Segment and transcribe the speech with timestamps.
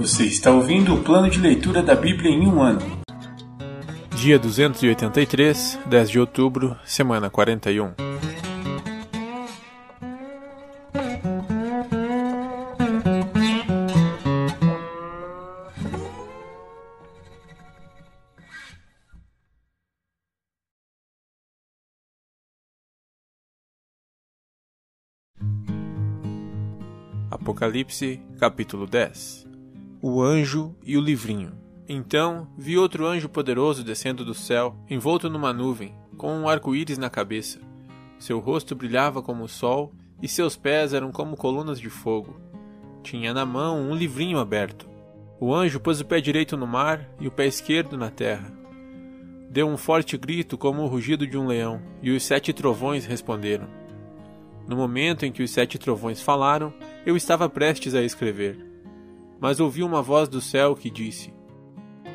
[0.00, 2.80] Você está ouvindo o plano de leitura da Bíblia em um ano.
[4.16, 7.92] Dia 283, 10 de outubro, semana 41.
[27.30, 29.49] Apocalipse, capítulo 10
[30.02, 31.52] O anjo e o livrinho.
[31.86, 37.10] Então vi outro anjo poderoso descendo do céu, envolto numa nuvem, com um arco-íris na
[37.10, 37.60] cabeça.
[38.18, 42.40] Seu rosto brilhava como o sol e seus pés eram como colunas de fogo.
[43.02, 44.88] Tinha na mão um livrinho aberto.
[45.38, 48.50] O anjo pôs o pé direito no mar e o pé esquerdo na terra.
[49.50, 53.68] Deu um forte grito como o rugido de um leão, e os sete trovões responderam.
[54.66, 56.72] No momento em que os sete trovões falaram,
[57.04, 58.69] eu estava prestes a escrever.
[59.40, 61.32] Mas ouvi uma voz do céu que disse: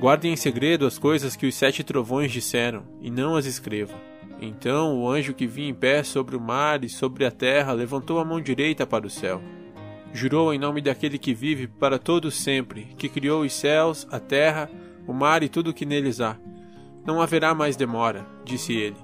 [0.00, 3.94] Guardem em segredo as coisas que os sete trovões disseram, e não as escreva.
[4.40, 8.18] Então o anjo que vinha em pé sobre o mar e sobre a terra levantou
[8.18, 9.42] a mão direita para o céu.
[10.12, 14.70] Jurou em nome daquele que vive para todos sempre, que criou os céus, a terra,
[15.06, 16.36] o mar e tudo o que neles há.
[17.04, 18.96] Não haverá mais demora, disse ele.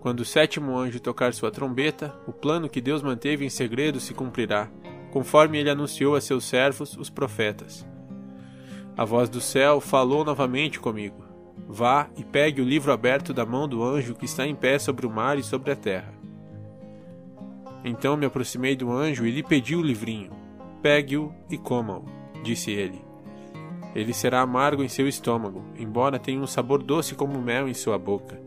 [0.00, 4.14] Quando o sétimo anjo tocar sua trombeta, o plano que Deus manteve em segredo se
[4.14, 4.70] cumprirá,
[5.10, 7.86] conforme ele anunciou a seus servos, os profetas.
[8.96, 11.24] A voz do céu falou novamente comigo:
[11.68, 15.06] Vá e pegue o livro aberto da mão do anjo que está em pé sobre
[15.06, 16.12] o mar e sobre a terra.
[17.84, 20.30] Então me aproximei do anjo e lhe pedi o livrinho.
[20.82, 22.04] Pegue-o e coma-o,
[22.42, 23.02] disse ele.
[23.94, 27.98] Ele será amargo em seu estômago, embora tenha um sabor doce como mel em sua
[27.98, 28.40] boca.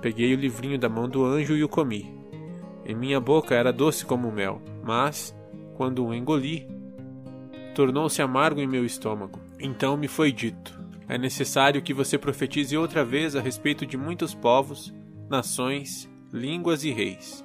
[0.00, 2.14] Peguei o livrinho da mão do anjo e o comi.
[2.84, 5.34] Em minha boca era doce como mel, mas,
[5.74, 6.66] quando o engoli,
[7.74, 9.40] tornou-se amargo em meu estômago.
[9.60, 14.34] Então me foi dito: É necessário que você profetize outra vez a respeito de muitos
[14.34, 14.94] povos,
[15.28, 17.44] nações, línguas e reis.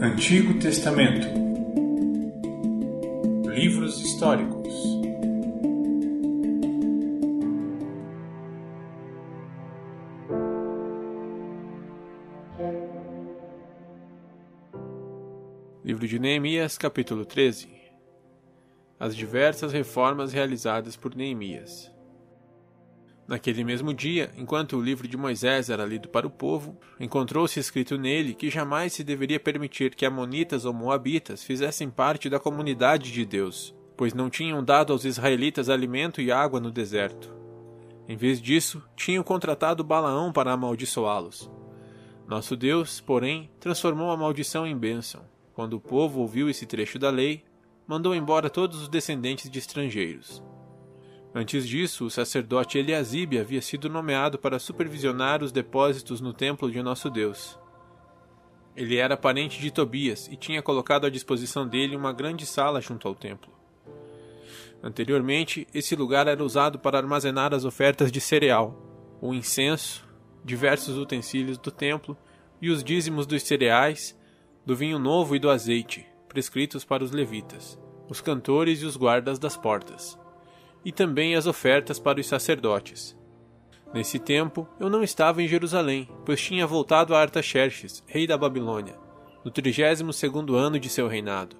[0.00, 1.45] Antigo Testamento
[3.66, 4.72] Livros históricos
[15.84, 17.68] Livro de Neemias, capítulo 13
[19.00, 21.95] As diversas reformas realizadas por Neemias.
[23.28, 27.98] Naquele mesmo dia, enquanto o livro de Moisés era lido para o povo, encontrou-se escrito
[27.98, 33.24] nele que jamais se deveria permitir que Amonitas ou Moabitas fizessem parte da comunidade de
[33.24, 37.34] Deus, pois não tinham dado aos israelitas alimento e água no deserto.
[38.08, 41.50] Em vez disso, tinham contratado Balaão para amaldiçoá-los.
[42.28, 45.24] Nosso Deus, porém, transformou a maldição em bênção.
[45.52, 47.44] Quando o povo ouviu esse trecho da lei,
[47.88, 50.42] mandou embora todos os descendentes de estrangeiros.
[51.38, 56.82] Antes disso, o sacerdote Eliasibe havia sido nomeado para supervisionar os depósitos no templo de
[56.82, 57.58] nosso Deus.
[58.74, 63.06] Ele era parente de Tobias e tinha colocado à disposição dele uma grande sala junto
[63.06, 63.52] ao templo.
[64.82, 68.74] Anteriormente, esse lugar era usado para armazenar as ofertas de cereal,
[69.20, 70.08] o incenso,
[70.42, 72.16] diversos utensílios do templo
[72.62, 74.18] e os dízimos dos cereais,
[74.64, 79.38] do vinho novo e do azeite, prescritos para os levitas, os cantores e os guardas
[79.38, 80.18] das portas
[80.86, 83.18] e também as ofertas para os sacerdotes.
[83.92, 88.94] Nesse tempo, eu não estava em Jerusalém, pois tinha voltado a Artaxerxes, rei da Babilônia,
[89.44, 91.56] no trigésimo segundo ano de seu reinado.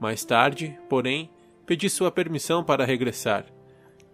[0.00, 1.30] Mais tarde, porém,
[1.66, 3.44] pedi sua permissão para regressar.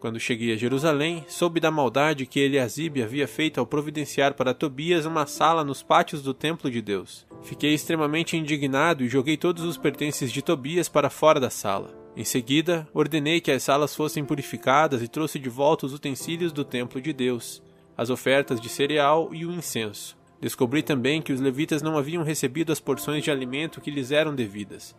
[0.00, 5.06] Quando cheguei a Jerusalém, soube da maldade que Eliasibe havia feito ao providenciar para Tobias
[5.06, 7.24] uma sala nos pátios do templo de Deus.
[7.44, 11.97] Fiquei extremamente indignado e joguei todos os pertences de Tobias para fora da sala.
[12.16, 16.65] Em seguida, ordenei que as salas fossem purificadas e trouxe de volta os utensílios do
[16.65, 17.63] templo de Deus,
[17.97, 20.16] as ofertas de cereal e o incenso.
[20.41, 24.34] Descobri também que os levitas não haviam recebido as porções de alimento que lhes eram
[24.34, 24.95] devidas,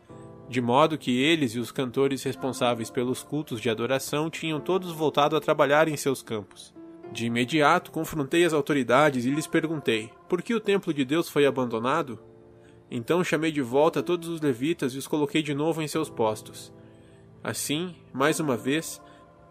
[0.49, 5.35] de modo que eles e os cantores responsáveis pelos cultos de adoração tinham todos voltado
[5.35, 6.73] a trabalhar em seus campos.
[7.11, 11.45] De imediato confrontei as autoridades e lhes perguntei: por que o templo de Deus foi
[11.45, 12.19] abandonado?
[12.89, 16.73] Então chamei de volta todos os levitas e os coloquei de novo em seus postos.
[17.43, 19.01] Assim, mais uma vez,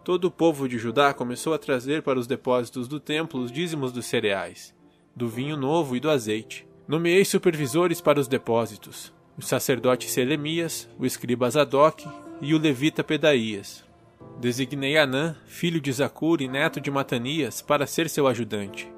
[0.03, 3.91] todo o povo de Judá começou a trazer para os depósitos do templo os dízimos
[3.91, 4.73] dos cereais,
[5.15, 6.67] do vinho novo e do azeite.
[6.87, 12.07] Nomeei supervisores para os depósitos, o sacerdote Selemias, o escriba Zadok
[12.41, 13.83] e o levita Pedaías.
[14.39, 18.89] Designei Anã, filho de Zacur e neto de Matanias, para ser seu ajudante.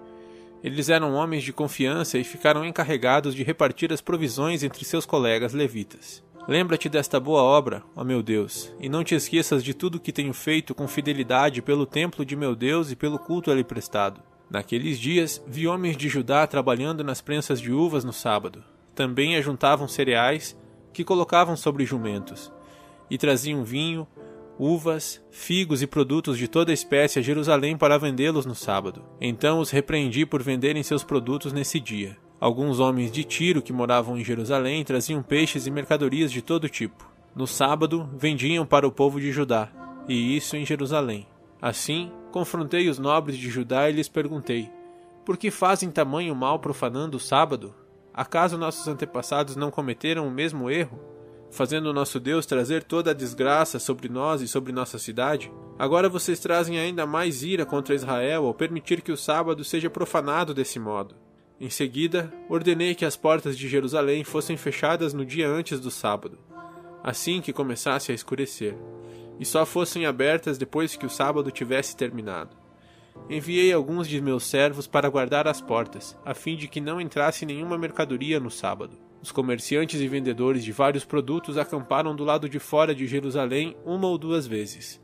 [0.63, 5.53] Eles eram homens de confiança e ficaram encarregados de repartir as provisões entre seus colegas
[5.53, 6.23] levitas.
[6.47, 10.33] Lembra-te desta boa obra, ó meu Deus, e não te esqueças de tudo que tenho
[10.33, 14.21] feito com fidelidade pelo templo de meu Deus e pelo culto a ele prestado.
[14.49, 18.63] Naqueles dias, vi homens de Judá trabalhando nas prensas de uvas no sábado.
[18.95, 20.57] Também ajuntavam cereais,
[20.91, 22.51] que colocavam sobre jumentos,
[23.09, 24.05] e traziam vinho,
[24.59, 29.03] uvas, figos e produtos de toda espécie a Jerusalém para vendê-los no sábado.
[29.21, 32.17] Então os repreendi por venderem seus produtos nesse dia.
[32.41, 37.07] Alguns homens de Tiro que moravam em Jerusalém traziam peixes e mercadorias de todo tipo.
[37.35, 39.69] No sábado, vendiam para o povo de Judá,
[40.07, 41.27] e isso em Jerusalém.
[41.61, 44.71] Assim, confrontei os nobres de Judá e lhes perguntei:
[45.23, 47.75] Por que fazem tamanho mal profanando o sábado?
[48.11, 50.99] Acaso nossos antepassados não cometeram o mesmo erro,
[51.51, 55.51] fazendo nosso Deus trazer toda a desgraça sobre nós e sobre nossa cidade?
[55.77, 60.55] Agora vocês trazem ainda mais ira contra Israel ao permitir que o sábado seja profanado
[60.55, 61.13] desse modo.
[61.61, 66.39] Em seguida, ordenei que as portas de Jerusalém fossem fechadas no dia antes do sábado,
[67.03, 68.75] assim que começasse a escurecer,
[69.39, 72.57] e só fossem abertas depois que o sábado tivesse terminado.
[73.29, 77.45] Enviei alguns de meus servos para guardar as portas, a fim de que não entrasse
[77.45, 78.97] nenhuma mercadoria no sábado.
[79.21, 84.07] Os comerciantes e vendedores de vários produtos acamparam do lado de fora de Jerusalém uma
[84.07, 84.99] ou duas vezes.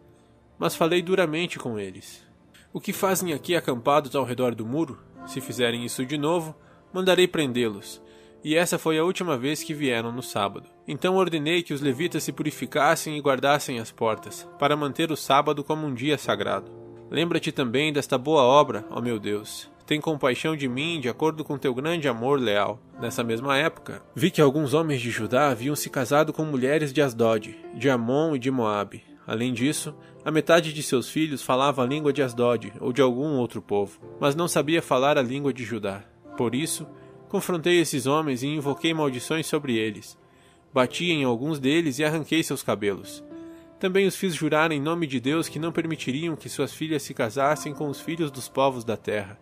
[0.58, 2.26] Mas falei duramente com eles.
[2.74, 5.00] O que fazem aqui acampados ao redor do muro?
[5.28, 6.56] Se fizerem isso de novo,
[6.92, 8.02] mandarei prendê-los.
[8.44, 10.70] E essa foi a última vez que vieram no sábado.
[10.88, 15.64] Então ordenei que os levitas se purificassem e guardassem as portas, para manter o sábado
[15.64, 16.72] como um dia sagrado.
[17.12, 19.70] Lembra-te também desta boa obra, ó meu Deus.
[19.86, 22.78] Tem compaixão de mim de acordo com teu grande amor leal.
[23.00, 27.02] Nessa mesma época, vi que alguns homens de Judá haviam se casado com mulheres de
[27.02, 29.07] Asdod, de Amon e de Moabe.
[29.28, 29.94] Além disso,
[30.24, 34.00] a metade de seus filhos falava a língua de Asdod ou de algum outro povo,
[34.22, 36.06] mas não sabia falar a língua de Judá.
[36.38, 36.88] Por isso,
[37.28, 40.18] confrontei esses homens e invoquei maldições sobre eles.
[40.74, 43.22] Bati em alguns deles e arranquei seus cabelos.
[43.78, 47.14] Também os fiz jurar em nome de Deus que não permitiriam que suas filhas se
[47.14, 49.38] casassem com os filhos dos povos da terra,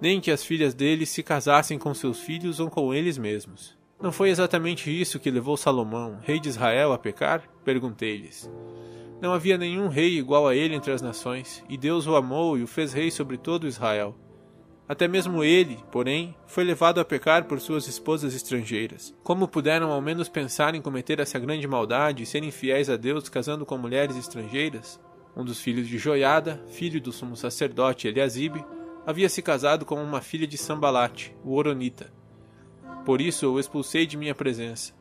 [0.00, 3.76] nem que as filhas deles se casassem com seus filhos ou com eles mesmos.
[4.02, 7.44] Não foi exatamente isso que levou Salomão, rei de Israel, a pecar?
[7.64, 8.50] Perguntei-lhes.
[9.20, 12.64] Não havia nenhum rei igual a ele entre as nações, e Deus o amou e
[12.64, 14.16] o fez rei sobre todo Israel.
[14.88, 19.14] Até mesmo ele, porém, foi levado a pecar por suas esposas estrangeiras.
[19.22, 23.28] Como puderam ao menos pensar em cometer essa grande maldade e serem fiéis a Deus
[23.28, 24.98] casando com mulheres estrangeiras?
[25.36, 28.64] Um dos filhos de Joiada, filho do sumo sacerdote Eliasibe,
[29.06, 32.12] havia se casado com uma filha de Sambalate, o Oronita.
[33.04, 34.92] Por isso o expulsei de minha presença.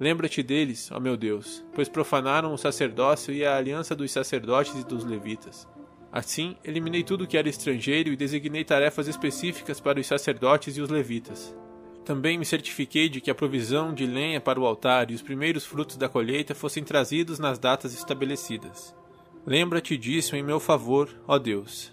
[0.00, 4.84] Lembra-te deles, ó meu Deus, pois profanaram o sacerdócio e a aliança dos sacerdotes e
[4.84, 5.68] dos levitas.
[6.10, 10.90] Assim, eliminei tudo que era estrangeiro e designei tarefas específicas para os sacerdotes e os
[10.90, 11.56] levitas.
[12.04, 15.64] Também me certifiquei de que a provisão de lenha para o altar e os primeiros
[15.64, 18.94] frutos da colheita fossem trazidos nas datas estabelecidas.
[19.46, 21.92] Lembra-te disso em meu favor, ó Deus,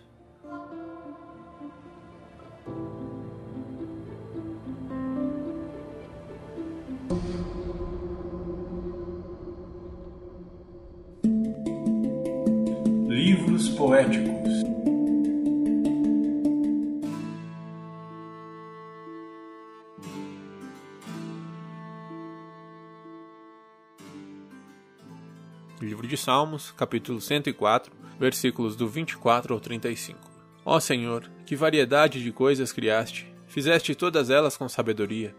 [25.82, 30.20] Livro de Salmos, capítulo 104, versículos do 24 ao 35.
[30.66, 35.34] Ó Senhor, que variedade de coisas criaste, fizeste todas elas com sabedoria.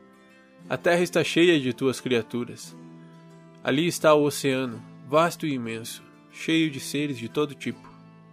[0.68, 2.74] A terra está cheia de tuas criaturas.
[3.62, 6.02] Ali está o oceano, vasto e imenso,
[6.32, 7.86] cheio de seres de todo tipo,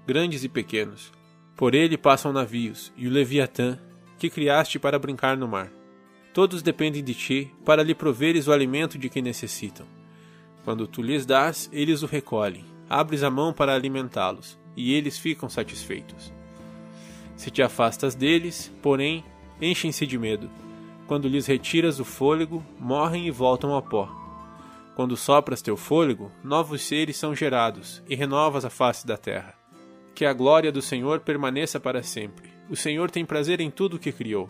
[0.06, 1.12] grandes e pequenos.
[1.58, 3.78] Por ele passam navios, e o Leviatã,
[4.18, 5.72] que criaste para brincar no mar.
[6.38, 9.88] Todos dependem de ti para lhe proveres o alimento de que necessitam.
[10.64, 15.50] Quando tu lhes dás, eles o recolhem, abres a mão para alimentá-los, e eles ficam
[15.50, 16.32] satisfeitos.
[17.36, 19.26] Se te afastas deles, porém,
[19.60, 20.48] enchem-se de medo
[21.08, 24.08] quando lhes retiras o fôlego, morrem e voltam ao pó.
[24.96, 29.56] Quando sopras teu fôlego, novos seres são gerados, e renovas a face da terra.
[30.14, 32.52] Que a glória do Senhor permaneça para sempre.
[32.70, 34.48] O Senhor tem prazer em tudo o que criou.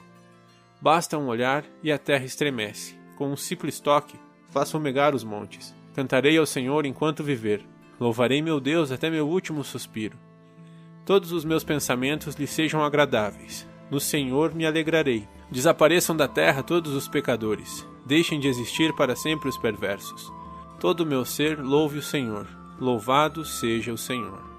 [0.82, 2.96] Basta um olhar e a terra estremece.
[3.16, 4.20] Com um simples toque,
[4.52, 5.76] faço fumegar os montes.
[5.96, 7.66] Cantarei ao Senhor enquanto viver.
[8.00, 10.18] Louvarei meu Deus até meu último suspiro.
[11.06, 13.68] Todos os meus pensamentos lhe sejam agradáveis.
[13.90, 15.28] No Senhor me alegrarei.
[15.50, 17.88] Desapareçam da terra todos os pecadores.
[18.06, 20.32] Deixem de existir para sempre os perversos.
[20.80, 22.48] Todo o meu ser louve o Senhor.
[22.80, 24.57] Louvado seja o Senhor.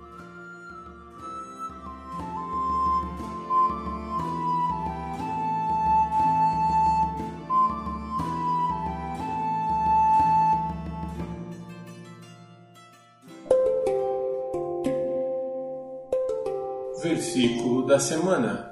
[17.89, 18.71] Da semana.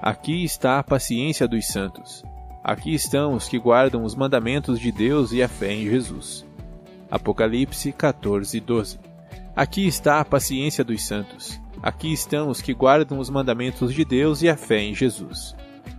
[0.00, 2.24] Aqui está a paciência dos santos.
[2.64, 6.46] Aqui estão os que guardam os mandamentos de Deus e a fé em Jesus.
[7.10, 8.98] Apocalipse 14, 12.
[9.54, 11.60] Aqui está a paciência dos santos.
[11.82, 15.54] Aqui estão os que guardam os mandamentos de Deus e a fé em Jesus.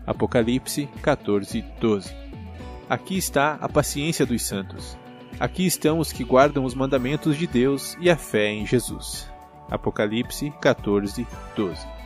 [0.08, 2.12] Apocalipse 14, 12.
[2.90, 4.98] Aqui está a paciência dos santos.
[5.40, 9.30] Aqui estão os que guardam os mandamentos de Deus e a fé em Jesus.
[9.70, 12.01] Apocalipse 14, 12.